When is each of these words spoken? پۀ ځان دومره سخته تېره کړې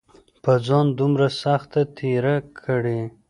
پۀ 0.43 0.53
ځان 0.65 0.85
دومره 0.99 1.27
سخته 1.41 1.81
تېره 1.97 2.35
کړې 2.59 3.01